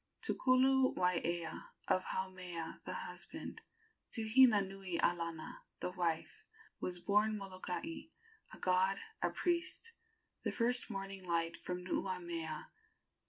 [0.23, 3.61] To Kuluwaiea of Haumea, the husband,
[4.13, 6.43] To Hina nui a lana, the wife,
[6.79, 8.09] Was born Molokai,
[8.51, 9.91] a god, a priest,
[10.41, 12.69] The first morning light from Nuuamea.